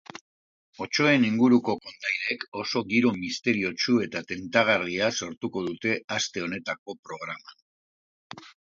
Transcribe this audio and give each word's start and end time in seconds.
Otsoen 0.85 1.27
inguruko 1.27 1.75
kondairek 1.83 2.47
oso 2.63 2.83
giro 2.95 3.13
misteriotsu 3.19 3.99
eta 4.07 4.25
tentagarria 4.33 5.13
sortuko 5.23 5.67
dute 5.71 5.97
aste 6.19 6.47
honetako 6.49 7.01
programan. 7.09 7.65